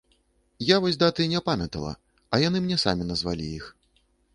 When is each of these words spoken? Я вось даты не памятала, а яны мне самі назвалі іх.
Я 0.69 0.79
вось 0.85 0.97
даты 1.03 1.27
не 1.35 1.39
памятала, 1.51 1.95
а 2.33 2.43
яны 2.49 2.67
мне 2.67 2.83
самі 2.87 3.11
назвалі 3.15 3.57
іх. 3.61 3.75